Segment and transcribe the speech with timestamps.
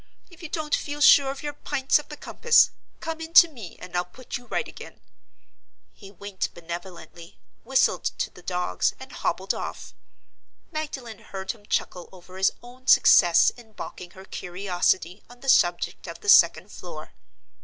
[0.31, 3.77] If you don't feel sure of your Pints of the Compass, come in to me
[3.77, 4.99] and I'll put you right again."
[5.93, 9.93] He winked benevolently, whistled to the dogs, and hobbled off.
[10.71, 16.07] Magdalen heard him chuckle over his own success in balking her curiosity on the subject
[16.07, 17.13] of the second floor.